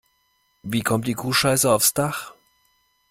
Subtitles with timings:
[0.63, 2.33] Wie kommt Kuhscheiße aufs Dach?